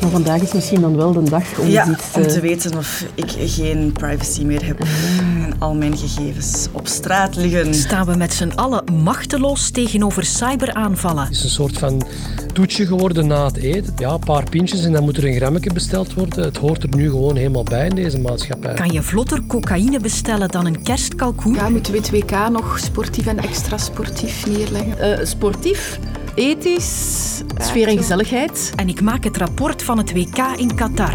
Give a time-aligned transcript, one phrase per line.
[0.00, 2.76] Maar vandaag is misschien dan wel de dag om ja, iets, om te eh, weten
[2.76, 7.74] of ik geen privacy meer heb en al mijn gegevens op straat liggen.
[7.74, 11.22] Staan we met z'n allen machteloos tegenover cyberaanvallen?
[11.24, 12.06] Het is een soort van
[12.52, 13.92] toetje geworden na het eten.
[13.96, 16.44] Ja, een paar pintjes en dan moet er een grammetje besteld worden.
[16.44, 18.74] Het hoort er nu gewoon helemaal bij in deze maatschappij.
[18.74, 21.54] Kan je vlotter cocaïne bestellen dan een kerstkalkoen?
[21.54, 24.98] Ja, moeten we het WK nog sportief en extra sportief neerleggen?
[24.98, 25.98] eh, sportief,
[26.40, 28.72] ethisch, sfeer en gezelligheid.
[28.76, 31.14] En ik maak het rapport van het WK in Qatar.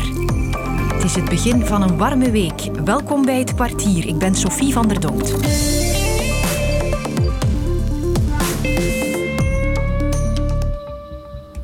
[0.93, 2.69] Het is het begin van een warme week.
[2.83, 4.07] Welkom bij het kwartier.
[4.07, 5.33] Ik ben Sophie van der Donkt.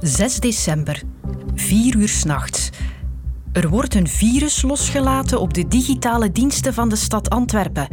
[0.01, 1.01] ...6 december,
[1.55, 2.69] 4 uur 's nachts.
[3.51, 7.87] Er wordt een virus losgelaten op de digitale diensten van de stad Antwerpen.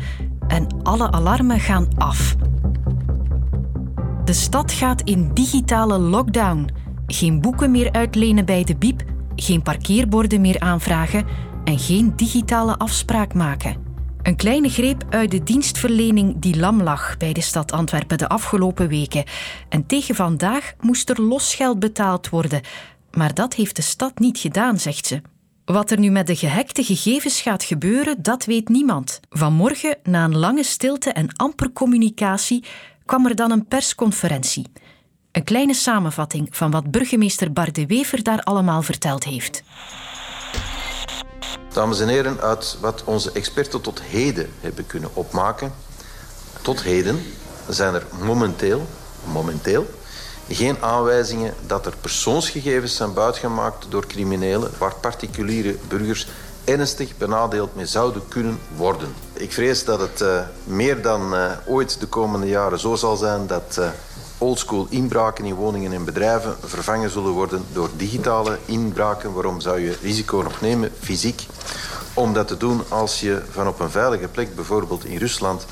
[0.47, 2.37] En alle alarmen gaan af.
[4.28, 6.69] De stad gaat in digitale lockdown.
[7.06, 9.02] Geen boeken meer uitlenen bij de biep,
[9.36, 11.27] geen parkeerborden meer aanvragen
[11.64, 13.77] en geen digitale afspraak maken.
[14.22, 18.88] Een kleine greep uit de dienstverlening die lam lag bij de stad Antwerpen de afgelopen
[18.88, 19.25] weken.
[19.69, 22.60] En tegen vandaag moest er losgeld betaald worden.
[23.10, 25.22] Maar dat heeft de stad niet gedaan, zegt ze.
[25.64, 29.20] Wat er nu met de gehackte gegevens gaat gebeuren, dat weet niemand.
[29.31, 32.64] Vanmorgen, na een lange stilte en amper communicatie,
[33.09, 34.73] kwam er dan een persconferentie.
[35.33, 39.62] Een kleine samenvatting van wat burgemeester Bart de Wever daar allemaal verteld heeft.
[41.73, 45.73] Dames en heren, uit wat onze experten tot heden hebben kunnen opmaken,
[46.62, 47.23] tot heden
[47.69, 48.87] zijn er momenteel,
[49.33, 49.87] momenteel
[50.48, 56.27] geen aanwijzingen dat er persoonsgegevens zijn buitgemaakt door criminelen waar particuliere burgers
[56.65, 59.15] ernstig benadeeld mee zouden kunnen worden.
[59.39, 63.47] Ik vrees dat het uh, meer dan uh, ooit de komende jaren zo zal zijn
[63.47, 63.89] dat uh,
[64.39, 69.33] oldschool inbraken in woningen en bedrijven vervangen zullen worden door digitale inbraken.
[69.33, 71.47] Waarom zou je risico nog nemen, fysiek,
[72.14, 75.66] om dat te doen als je van op een veilige plek, bijvoorbeeld in Rusland,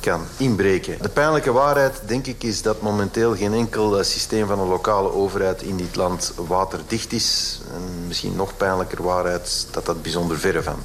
[0.00, 0.96] kan inbreken.
[1.00, 5.62] De pijnlijke waarheid, denk ik, is dat momenteel geen enkel systeem van een lokale overheid
[5.62, 7.60] in dit land waterdicht is.
[7.74, 10.78] En misschien nog pijnlijker waarheid dat dat bijzonder verre van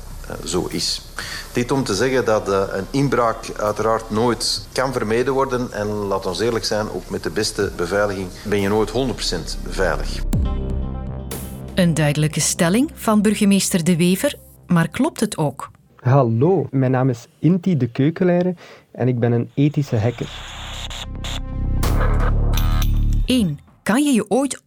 [0.46, 1.02] zo is.
[1.54, 5.72] Dit om te zeggen dat uh, een inbraak uiteraard nooit kan vermeden worden.
[5.72, 8.94] En laat ons eerlijk zijn, ook met de beste beveiliging ben je nooit 100%
[9.68, 10.24] veilig.
[11.76, 14.36] Een duidelijke stelling van burgemeester De Wever,
[14.68, 15.72] maar klopt het ook?
[15.96, 18.54] Hallo, mijn naam is Inti de Keukenleider
[18.92, 20.30] en ik ben een ethische hacker.
[23.26, 23.60] 1.
[23.84, 24.62] Kan je je ooit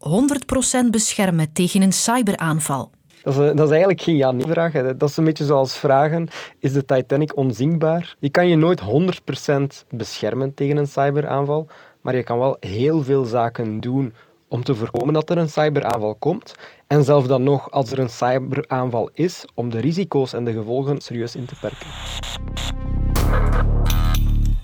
[0.87, 2.91] 100% beschermen tegen een cyberaanval?
[3.29, 4.73] Dat is, dat is eigenlijk geen ja-nee-vraag.
[4.73, 6.29] Dat is een beetje zoals vragen,
[6.59, 8.17] is de Titanic onzinkbaar?
[8.19, 11.67] Je kan je nooit 100% beschermen tegen een cyberaanval,
[12.01, 14.15] maar je kan wel heel veel zaken doen
[14.49, 16.55] om te voorkomen dat er een cyberaanval komt.
[16.87, 21.01] En zelfs dan nog, als er een cyberaanval is, om de risico's en de gevolgen
[21.01, 21.87] serieus in te perken.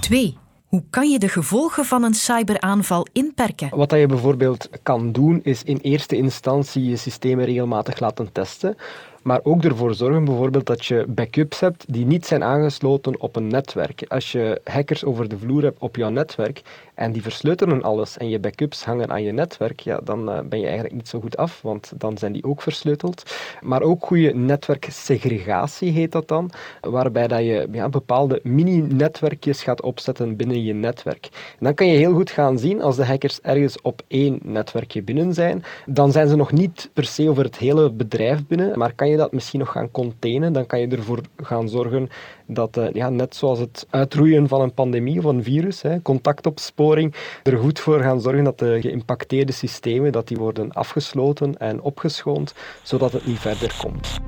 [0.01, 0.37] 2.
[0.75, 3.69] Hoe kan je de gevolgen van een cyberaanval inperken?
[3.77, 8.77] Wat je bijvoorbeeld kan doen, is in eerste instantie je systemen regelmatig laten testen.
[9.25, 13.47] Maar ook ervoor zorgen bijvoorbeeld dat je backups hebt die niet zijn aangesloten op een
[13.47, 14.05] netwerk.
[14.09, 16.63] Als je hackers over de vloer hebt op jouw netwerk
[16.95, 20.59] en die versleutelen alles en je backups hangen aan je netwerk, ja, dan uh, ben
[20.59, 23.35] je eigenlijk niet zo goed af, want dan zijn die ook versleuteld.
[23.63, 30.37] Maar ook goede netwerksegregatie heet dat dan, waarbij dat je ja, bepaalde mini-netwerkjes gaat opzetten
[30.37, 31.29] binnen je netwerk.
[31.33, 35.03] En dan kan je heel goed gaan zien, als de hackers ergens op één netwerkje
[35.03, 38.93] binnen zijn, dan zijn ze nog niet per se over het hele bedrijf binnen, maar
[38.95, 42.09] kan je dat misschien nog gaan containen, dan kan je ervoor gaan zorgen
[42.47, 47.15] dat, uh, ja, net zoals het uitroeien van een pandemie of een virus, hè, contactopsporing,
[47.43, 52.55] er goed voor gaan zorgen dat de geïmpacteerde systemen dat die worden afgesloten en opgeschoond,
[52.83, 54.19] zodat het niet verder komt.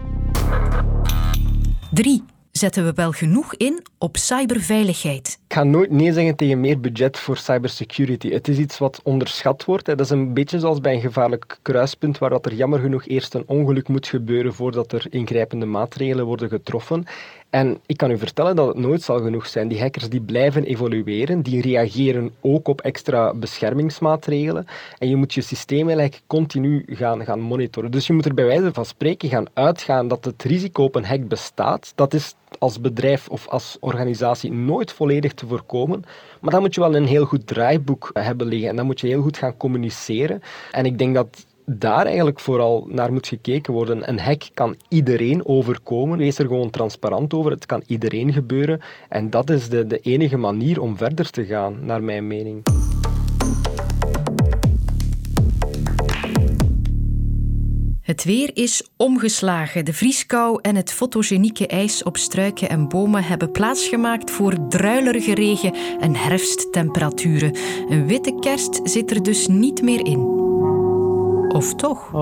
[1.90, 2.22] 3.
[2.56, 5.38] Zetten we wel genoeg in op cyberveiligheid?
[5.48, 8.30] Ik ga nooit nee zeggen tegen meer budget voor cybersecurity.
[8.30, 9.84] Het is iets wat onderschat wordt.
[9.84, 13.34] Dat is een beetje zoals bij een gevaarlijk kruispunt, waar dat er jammer genoeg eerst
[13.34, 17.04] een ongeluk moet gebeuren voordat er ingrijpende maatregelen worden getroffen.
[17.50, 19.68] En ik kan u vertellen dat het nooit zal genoeg zijn.
[19.68, 24.66] Die hackers die blijven evolueren, die reageren ook op extra beschermingsmaatregelen.
[24.98, 27.90] En je moet je systeem eigenlijk continu gaan, gaan monitoren.
[27.90, 31.04] Dus je moet er bij wijze van spreken gaan uitgaan dat het risico op een
[31.04, 31.92] hack bestaat.
[31.94, 36.04] Dat is als bedrijf of als organisatie nooit volledig te voorkomen.
[36.40, 39.06] Maar dan moet je wel een heel goed draaiboek hebben liggen en dan moet je
[39.06, 40.42] heel goed gaan communiceren.
[40.70, 44.08] En ik denk dat daar eigenlijk vooral naar moet gekeken worden.
[44.08, 46.18] Een hack kan iedereen overkomen.
[46.18, 47.50] Wees er gewoon transparant over.
[47.50, 48.80] Het kan iedereen gebeuren.
[49.08, 52.62] En dat is de, de enige manier om verder te gaan, naar mijn mening.
[58.02, 59.84] Het weer is omgeslagen.
[59.84, 65.74] De vrieskou en het fotogenieke ijs op struiken en bomen hebben plaatsgemaakt voor druilerige regen
[66.00, 67.56] en herfsttemperaturen.
[67.88, 70.45] Een witte kerst zit er dus niet meer in.
[71.56, 72.12] Of toch?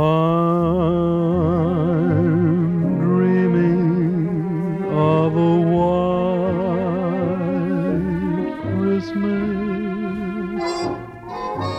[4.92, 5.73] of a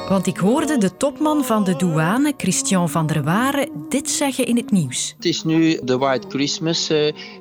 [0.09, 4.55] Want ik hoorde de topman van de douane, Christian van der Waren, dit zeggen in
[4.55, 5.13] het nieuws.
[5.15, 6.91] Het is nu de White Christmas.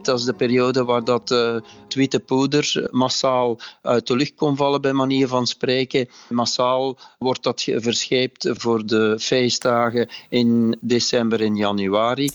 [0.02, 4.56] Dat is de periode waar dat eh, het witte poeder massaal uit de lucht kon
[4.56, 6.08] vallen, bij manier van spreken.
[6.28, 12.31] Massaal wordt dat verscheept voor de feestdagen in december en januari.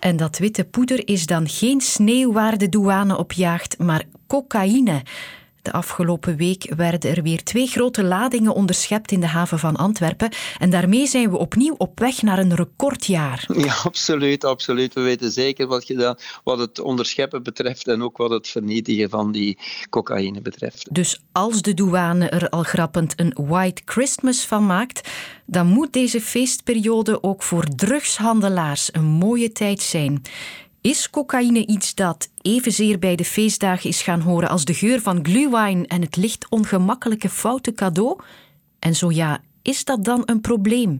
[0.00, 5.02] En dat witte poeder is dan geen sneeuw waar de douane op jaagt, maar cocaïne.
[5.62, 10.32] De afgelopen week werden er weer twee grote ladingen onderschept in de haven van Antwerpen.
[10.58, 13.44] En daarmee zijn we opnieuw op weg naar een recordjaar.
[13.56, 14.94] Ja, absoluut, absoluut.
[14.94, 19.32] We weten zeker wat, gedaan, wat het onderscheppen betreft en ook wat het vernietigen van
[19.32, 19.58] die
[19.90, 20.94] cocaïne betreft.
[20.94, 25.08] Dus als de douane er al grappend een White Christmas van maakt,
[25.46, 30.22] dan moet deze feestperiode ook voor drugshandelaars een mooie tijd zijn.
[30.82, 35.24] Is cocaïne iets dat evenzeer bij de feestdagen is gaan horen als de geur van
[35.24, 38.18] glühwein en het licht ongemakkelijke foute cadeau?
[38.78, 40.96] En zo ja, is dat dan een probleem?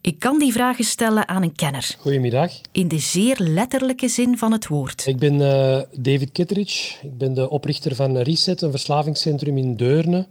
[0.00, 2.52] Ik kan die vragen stellen aan een kenner, Goedemiddag.
[2.72, 5.06] in de zeer letterlijke zin van het woord.
[5.06, 6.94] Ik ben eh, David Kitteridge.
[7.02, 10.26] Ik ben de oprichter van Reset, een verslavingscentrum in Deurne.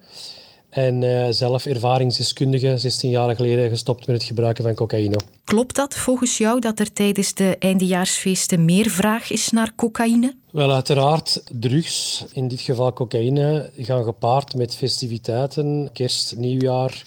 [0.70, 5.20] En eh, zelf ervaringsdeskundige, 16 jaar geleden gestopt met het gebruiken van cocaïne.
[5.44, 10.36] Klopt dat volgens jou dat er tijdens de eindejaarsfeesten meer vraag is naar cocaïne?
[10.52, 17.04] Wel, uiteraard, drugs, in dit geval cocaïne, gaan gepaard met festiviteiten, kerst, nieuwjaar.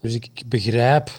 [0.00, 1.10] Dus ik ik begrijp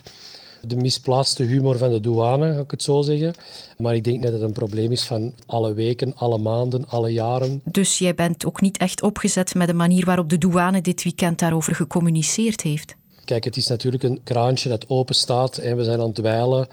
[0.62, 3.34] de misplaatste humor van de douane, ga ik het zo zeggen.
[3.78, 7.62] Maar ik denk dat het een probleem is van alle weken, alle maanden, alle jaren.
[7.64, 11.40] Dus jij bent ook niet echt opgezet met de manier waarop de douane dit weekend
[11.40, 12.96] daarover gecommuniceerd heeft.
[13.26, 16.68] Kijk, het is natuurlijk een kraantje dat open staat en we zijn aan het dweilen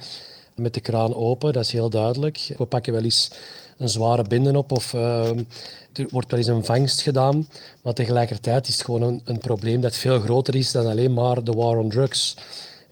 [0.55, 2.55] met de kraan open, dat is heel duidelijk.
[2.57, 3.31] We pakken wel eens
[3.79, 5.29] een zware binden op of eh,
[5.93, 7.49] er wordt wel eens een vangst gedaan,
[7.83, 11.45] maar tegelijkertijd is het gewoon een, een probleem dat veel groter is dan alleen maar
[11.45, 12.37] de war on drugs.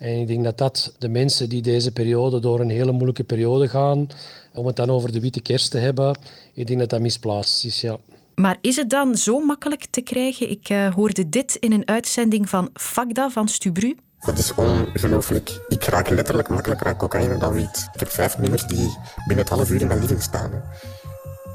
[0.04, 3.68] En ik denk dat dat de mensen die deze periode door een hele moeilijke periode
[3.68, 4.08] gaan,
[4.54, 6.18] om het dan over de witte kerst te hebben,
[6.54, 7.96] ik denk dat dat misplaatst is, ja.
[8.34, 10.50] Maar is het dan zo makkelijk te krijgen?
[10.50, 13.96] Ik eh, hoorde dit in een uitzending van Fagda van Stubru.
[14.26, 15.60] Dat is ongelooflijk.
[15.68, 17.88] Ik raak letterlijk makkelijker aan cocaïne dan wiet.
[17.92, 18.96] Ik heb vijf nummers die
[19.26, 20.62] binnen het half uur in mijn living staan.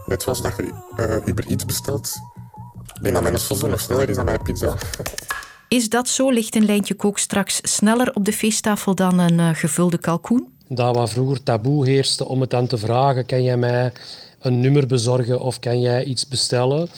[0.05, 2.15] Net zoals dat je uh, Uber Eats bestelt.
[2.95, 4.75] Ik denk dat mijn sozo nog sneller is dan mijn pizza.
[5.69, 6.31] Is dat zo?
[6.31, 10.47] Ligt een lijntje kook straks sneller op de feesttafel dan een eh, gevulde kalkoen?
[10.67, 13.91] Daar waar vroeger taboe heerste om het dan te vragen, kan jij mij
[14.39, 16.89] een nummer bezorgen of kan jij iets bestellen,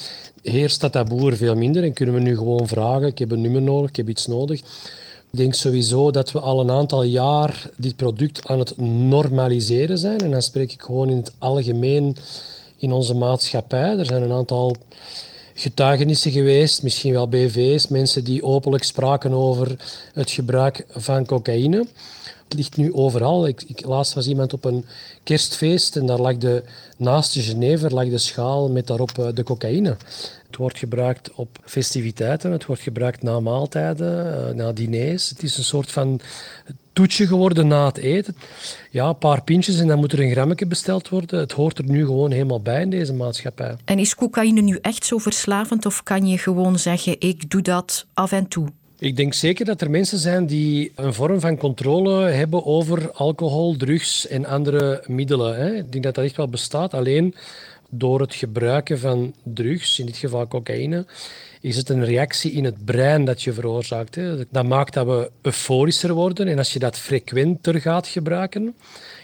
[0.42, 3.42] heerst dat taboe er veel minder en kunnen we nu gewoon vragen, ik heb een
[3.42, 4.60] nummer nodig, ik heb iets nodig.
[4.60, 10.20] Ik denk sowieso dat we al een aantal jaar dit product aan het normaliseren zijn.
[10.20, 12.16] En dan spreek ik gewoon in het algemeen
[12.78, 13.98] in onze maatschappij.
[13.98, 14.76] Er zijn een aantal
[15.54, 19.76] getuigenissen geweest, misschien wel BV's, mensen die openlijk spraken over
[20.14, 21.86] het gebruik van cocaïne.
[22.54, 23.48] Ligt nu overal.
[23.48, 24.86] Ik, ik laatst was iemand op een
[25.24, 26.64] kerstfeest en daar lag de,
[26.98, 29.98] naast de Genever lag de schaal met daarop uh, de cocaïne.
[30.48, 35.30] Het wordt gebruikt op festiviteiten, het wordt gebruikt na maaltijden, uh, na diners.
[35.30, 36.22] Het is een soort van
[36.94, 38.36] toetje geworden na het eten.
[38.90, 41.40] Ja, een paar pintjes en dan moet er een grammetje besteld worden.
[41.40, 43.76] Het hoort er nu gewoon helemaal bij in deze maatschappij.
[43.86, 48.06] En is cocaïne nu echt zo verslavend of kan je gewoon zeggen ik doe dat
[48.14, 48.68] af en toe?
[49.02, 53.76] Ik denk zeker dat er mensen zijn die een vorm van controle hebben over alcohol,
[53.78, 55.56] drugs en andere middelen.
[55.56, 55.76] Hè.
[55.76, 56.94] Ik denk dat dat echt wel bestaat.
[56.94, 57.36] Alleen
[57.90, 61.06] door het gebruiken van drugs, in dit geval cocaïne,
[61.62, 64.16] is het een reactie in het brein dat je veroorzaakt.
[64.16, 64.36] Hè.
[64.52, 66.48] Dat maakt dat we euforischer worden.
[66.48, 68.76] En als je dat frequenter gaat gebruiken,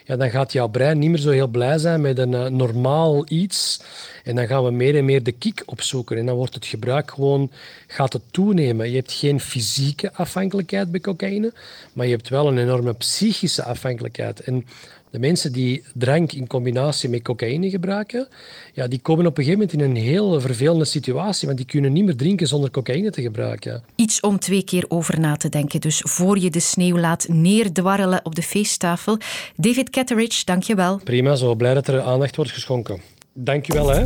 [0.07, 3.25] ja, dan gaat jouw brein niet meer zo heel blij zijn met een uh, normaal
[3.27, 3.81] iets.
[4.23, 6.17] En dan gaan we meer en meer de kick opzoeken.
[6.17, 7.51] En dan wordt het gebruik gewoon
[7.87, 8.89] gaat het toenemen.
[8.89, 11.53] Je hebt geen fysieke afhankelijkheid bij cocaïne,
[11.93, 14.39] maar je hebt wel een enorme psychische afhankelijkheid.
[14.39, 14.65] En
[15.11, 18.27] de mensen die drank in combinatie met cocaïne gebruiken,
[18.73, 21.93] ja, die komen op een gegeven moment in een heel vervelende situatie, want die kunnen
[21.93, 23.83] niet meer drinken zonder cocaïne te gebruiken.
[23.95, 28.19] Iets om twee keer over na te denken, dus voor je de sneeuw laat neerdwarrelen
[28.23, 29.17] op de feesttafel.
[29.55, 30.99] David Ketteridge, dank je wel.
[31.03, 33.01] Prima, zo blij dat er aandacht wordt geschonken.
[33.33, 34.03] Dank je wel, hè.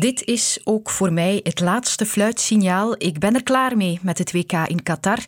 [0.00, 2.94] Dit is ook voor mij het laatste fluitsignaal.
[2.98, 5.18] Ik ben er klaar mee met het WK in Qatar.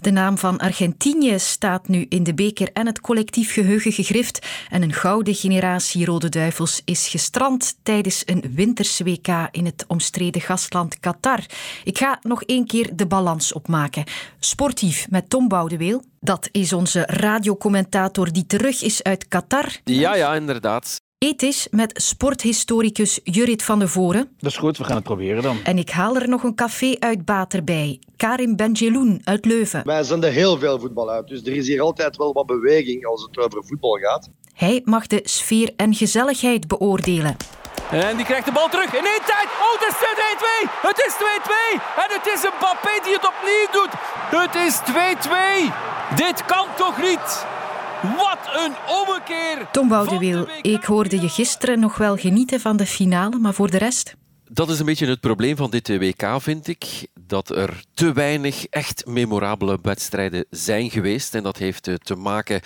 [0.00, 4.46] De naam van Argentinië staat nu in de beker en het collectief geheugen gegrift.
[4.70, 10.40] En een gouden generatie Rode Duivels is gestrand tijdens een winters WK in het omstreden
[10.40, 11.40] gastland Qatar.
[11.84, 14.04] Ik ga nog één keer de balans opmaken.
[14.38, 16.02] Sportief met Tom Boudeweel.
[16.20, 19.66] Dat is onze radiocommentator die terug is uit Qatar.
[19.84, 21.00] Ja, ja, inderdaad.
[21.22, 24.28] Ethisch met sporthistoricus Jurit van de Voren.
[24.38, 25.56] Dat is goed, we gaan het proberen dan.
[25.64, 27.98] En ik haal er nog een café uit Bater bij.
[28.16, 29.82] Karim Benjeloun uit Leuven.
[29.84, 33.22] Wij zenden heel veel voetbal uit, dus er is hier altijd wel wat beweging als
[33.22, 34.30] het over voetbal gaat.
[34.54, 37.36] Hij mag de sfeer en gezelligheid beoordelen.
[37.90, 39.48] En die krijgt de bal terug in één tijd.
[39.64, 39.96] Oh, het is
[40.66, 40.70] 2-2.
[40.88, 41.82] Het is 2-2.
[42.02, 43.92] En het is Mbappé die het opnieuw doet.
[44.40, 44.74] Het is
[46.14, 46.14] 2-2.
[46.14, 47.46] Dit kan toch niet?
[48.02, 49.68] Wat een ommekeer!
[49.72, 53.78] Tom Boudewil, ik hoorde je gisteren nog wel genieten van de finale, maar voor de
[53.78, 54.14] rest?
[54.44, 57.06] Dat is een beetje het probleem van dit WK, vind ik.
[57.26, 61.34] Dat er te weinig echt memorabele wedstrijden zijn geweest.
[61.34, 62.60] En dat heeft eh, te maken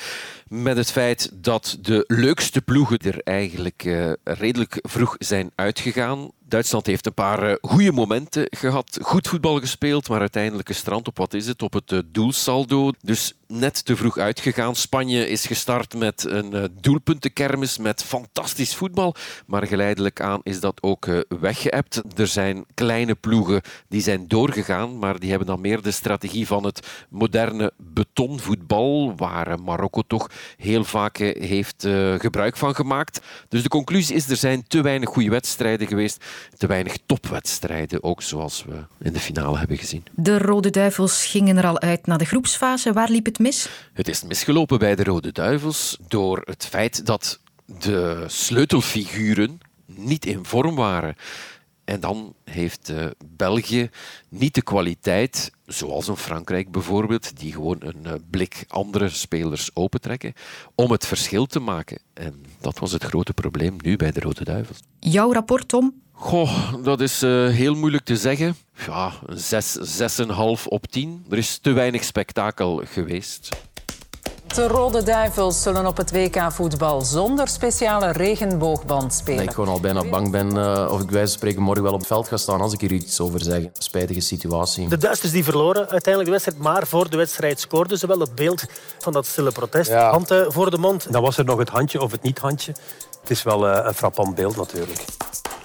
[0.49, 6.31] met het feit dat de leukste ploegen er eigenlijk uh, redelijk vroeg zijn uitgegaan.
[6.49, 11.17] Duitsland heeft een paar uh, goede momenten gehad, goed voetbal gespeeld, maar uiteindelijk gestrand op
[11.17, 11.63] wat is het?
[11.63, 12.91] Op het uh, doelsaldo.
[13.01, 14.75] Dus net te vroeg uitgegaan.
[14.75, 19.15] Spanje is gestart met een doelpuntenkermis met fantastisch voetbal,
[19.47, 22.03] maar geleidelijk aan is dat ook weggeëpt.
[22.17, 26.65] Er zijn kleine ploegen die zijn doorgegaan, maar die hebben dan meer de strategie van
[26.65, 31.87] het moderne betonvoetbal, waar Marokko toch heel vaak heeft
[32.19, 33.21] gebruik van gemaakt.
[33.49, 36.25] Dus de conclusie is, er zijn te weinig goede wedstrijden geweest
[36.57, 40.05] te weinig topwedstrijden, ook zoals we in de finale hebben gezien.
[40.15, 42.93] De Rode Duivels gingen er al uit naar de groepsfase.
[42.93, 43.69] Waar liep het mis?
[43.93, 47.41] Het is misgelopen bij de Rode Duivels door het feit dat
[47.81, 51.17] de sleutelfiguren niet in vorm waren.
[51.87, 53.91] En dan heeft uh, België
[54.29, 60.33] niet de kwaliteit, zoals een Frankrijk bijvoorbeeld, die gewoon een uh, blik andere spelers opentrekken,
[60.75, 61.99] om het verschil te maken.
[62.15, 64.81] En dat was het grote probleem nu bij de Rode Duivels.
[65.01, 65.95] Jouw rapport, Tom?
[66.13, 68.57] Goh, dat is uh, heel moeilijk te zeggen.
[68.87, 71.25] Ja, een 6, 6,5 op 10.
[71.31, 73.66] Er is te weinig spektakel geweest.
[74.55, 79.39] De Rode Duivels zullen op het WK voetbal zonder speciale regenboogband spelen.
[79.39, 81.93] Dat ik gewoon al bijna bang ben uh, of ik wijze van spreken morgen wel
[81.93, 83.63] op het veld ga staan als ik hier iets over zeg.
[83.73, 84.89] Spijtige situatie.
[84.89, 88.35] De Duitsers die verloren uiteindelijk de wedstrijd, maar voor de wedstrijd scoorden ze wel het
[88.35, 88.65] beeld
[88.99, 89.91] van dat stille protest.
[89.91, 90.11] Ja.
[90.11, 91.13] Hand uh, voor de mond.
[91.13, 92.75] Dan was er nog het handje of het niet-handje.
[93.21, 95.05] Het is wel uh, een frappant beeld natuurlijk.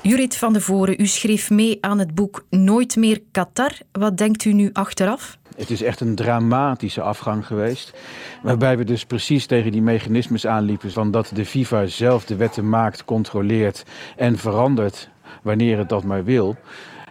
[0.02, 3.72] Jurit van de Voren, u schreef mee aan het boek Nooit meer Qatar.
[3.92, 5.38] Wat denkt u nu achteraf?
[5.56, 7.94] Het is echt een dramatische afgang geweest.
[8.42, 10.92] Waarbij we dus precies tegen die mechanismes aanliepen.
[10.92, 15.10] Van dat de FIFA zelf de wetten maakt, controleert en verandert
[15.42, 16.56] wanneer het dat maar wil.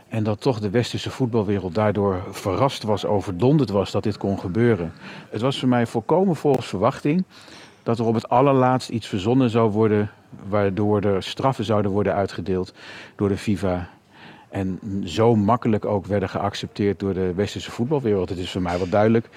[0.09, 4.93] En dat toch de westerse voetbalwereld daardoor verrast was, overdonderd was dat dit kon gebeuren.
[5.31, 7.25] Het was voor mij volkomen volgens verwachting
[7.83, 10.11] dat er op het allerlaatst iets verzonnen zou worden.
[10.49, 12.75] waardoor er straffen zouden worden uitgedeeld
[13.17, 13.89] door de FIFA.
[14.51, 18.29] En zo makkelijk ook werden geaccepteerd door de westerse voetbalwereld.
[18.29, 19.29] Het is voor mij wel duidelijk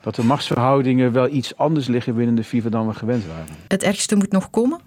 [0.00, 3.54] dat de machtsverhoudingen wel iets anders liggen binnen de FIFA dan we gewend waren.
[3.68, 4.80] Het ergste moet nog komen?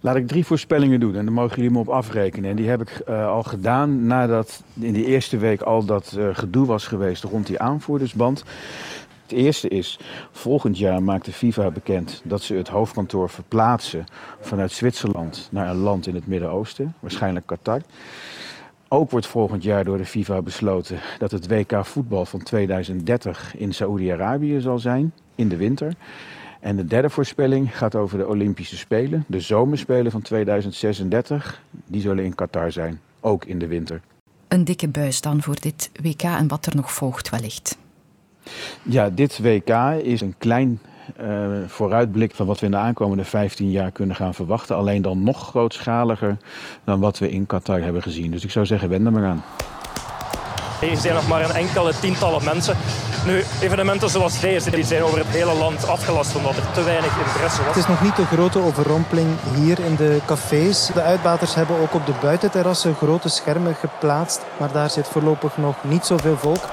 [0.00, 2.50] Laat ik drie voorspellingen doen en dan mogen jullie me op afrekenen.
[2.50, 6.28] En die heb ik uh, al gedaan nadat in de eerste week al dat uh,
[6.32, 8.44] gedoe was geweest rond die aanvoerdersband.
[9.22, 9.98] Het eerste is,
[10.30, 14.04] volgend jaar maakt de FIFA bekend dat ze het hoofdkantoor verplaatsen
[14.40, 17.80] vanuit Zwitserland naar een land in het Midden-Oosten, waarschijnlijk Qatar.
[18.92, 23.74] Ook wordt volgend jaar door de FIFA besloten dat het WK voetbal van 2030 in
[23.74, 25.94] Saoedi-Arabië zal zijn, in de winter.
[26.60, 31.62] En de derde voorspelling gaat over de Olympische Spelen, de zomerspelen van 2036.
[31.86, 34.00] Die zullen in Qatar zijn, ook in de winter.
[34.48, 37.78] Een dikke buis dan voor dit WK en wat er nog volgt wellicht.
[38.82, 39.70] Ja, dit WK
[40.02, 40.80] is een klein
[41.66, 44.76] vooruitblik van wat we in de aankomende 15 jaar kunnen gaan verwachten.
[44.76, 46.36] Alleen dan nog grootschaliger
[46.84, 48.30] dan wat we in Qatar hebben gezien.
[48.30, 49.44] Dus ik zou zeggen, wend er maar aan.
[50.80, 52.76] Hier zijn nog maar een enkele tientallen mensen.
[53.26, 57.18] Nu, evenementen zoals deze die zijn over het hele land afgelast omdat er te weinig
[57.26, 57.74] interesse was.
[57.74, 60.90] Het is nog niet de grote overrompeling hier in de cafés.
[60.94, 64.40] De uitbaters hebben ook op de buitenterrassen grote schermen geplaatst.
[64.58, 66.68] Maar daar zit voorlopig nog niet zoveel volk.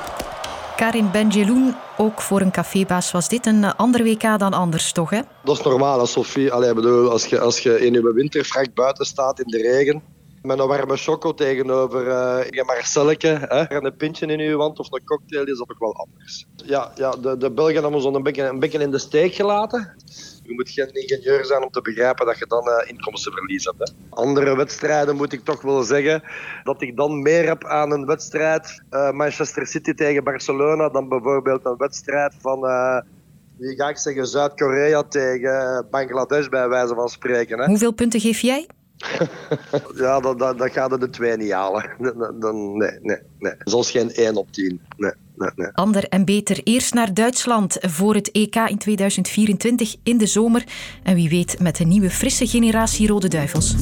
[0.78, 5.10] Karin Benjeloun, ook voor een cafébaas was dit een ander WK dan anders, toch?
[5.10, 5.22] Hè?
[5.44, 6.52] Dat is normaal, Sophie.
[6.52, 10.02] Allee, bedoel, als, je, als je in je winterfrak buiten staat in de regen,
[10.42, 14.80] met een warme choco tegenover uh, een Marcelletje hè, en een pintje in je wand
[14.80, 16.46] of een cocktail, is dat ook wel anders.
[16.66, 19.96] Ja, ja de, de Belgen hebben ons een beetje, een beetje in de steek gelaten.
[20.48, 23.80] Je moet geen ingenieur zijn om te begrijpen dat je dan uh, inkomstenverlies hebt.
[23.80, 23.86] Hè.
[24.10, 26.24] Andere wedstrijden moet ik toch wel zeggen
[26.64, 31.66] dat ik dan meer heb aan een wedstrijd uh, Manchester City tegen Barcelona dan bijvoorbeeld
[31.66, 33.00] een wedstrijd van, uh,
[33.58, 37.60] wie ga ik zeggen, Zuid-Korea tegen Bangladesh bij wijze van spreken.
[37.60, 37.66] Hè.
[37.66, 38.68] Hoeveel punten geef jij?
[39.96, 41.90] ja, dan, dan, dan gaat het de twee niet halen.
[42.18, 43.54] Dan, dan, nee, nee, nee.
[43.60, 44.82] Zelfs geen 1 op 10.
[44.98, 45.68] Nee, nee, nee.
[45.74, 50.64] Ander en beter eerst naar Duitsland voor het EK in 2024 in de zomer.
[51.04, 53.76] En wie weet met een nieuwe frisse generatie Rode Duivels.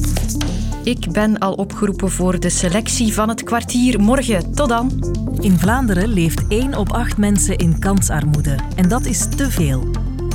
[0.84, 4.54] Ik ben al opgeroepen voor de selectie van het kwartier morgen.
[4.54, 5.14] Tot dan.
[5.40, 8.56] In Vlaanderen leeft 1 op 8 mensen in kansarmoede.
[8.76, 9.88] En dat is te veel.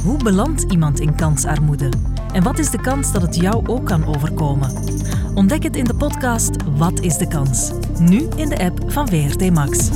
[0.03, 1.89] Hoe belandt iemand in kansarmoede?
[2.33, 4.71] En wat is de kans dat het jou ook kan overkomen?
[5.35, 7.71] Ontdek het in de podcast Wat is de kans?
[7.99, 9.89] Nu in de app van VRT Max.